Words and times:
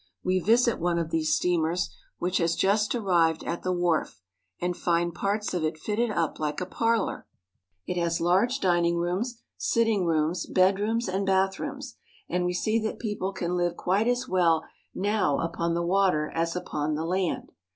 We 0.23 0.39
visit 0.39 0.79
one 0.79 0.97
of 0.97 1.11
these 1.11 1.35
steamers, 1.35 1.93
which 2.17 2.37
has 2.39 2.55
just 2.55 2.95
arrived 2.95 3.43
at 3.43 3.61
the 3.61 3.71
wharf, 3.71 4.19
and 4.59 4.75
find 4.75 5.13
parts 5.13 5.53
of 5.53 5.63
it 5.63 5.77
fitted 5.77 6.09
up 6.09 6.39
like 6.39 6.59
a 6.59 6.65
parlor. 6.65 7.27
It 7.85 7.97
has 7.97 8.19
large 8.19 8.59
CARP. 8.59 8.77
N. 8.83 8.85
AM.— 8.85 8.93
t; 8.95 8.95
72 8.95 8.95
NEW 8.95 8.95
YORK. 8.95 8.95
dining 8.95 8.97
rooms, 8.97 9.41
sitting 9.57 10.05
rooms, 10.07 10.45
bedrooms, 10.47 11.07
and 11.07 11.23
bathrooms, 11.27 11.97
and 12.27 12.45
we 12.45 12.53
see 12.55 12.79
that 12.79 12.97
people 12.97 13.31
can 13.31 13.51
Hve 13.51 13.75
quite 13.75 14.07
as 14.07 14.27
well 14.27 14.63
now 14.95 15.37
upon 15.37 15.75
the 15.75 15.85
water 15.85 16.31
as 16.33 16.55
upon 16.55 16.95
the 16.95 17.05
land. 17.05 17.51